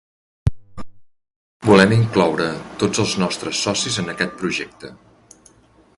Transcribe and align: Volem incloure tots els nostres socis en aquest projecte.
Volem 1.69 1.93
incloure 1.99 2.49
tots 2.85 3.03
els 3.05 3.15
nostres 3.25 3.63
socis 3.67 4.03
en 4.05 4.13
aquest 4.15 4.37
projecte. 4.41 4.95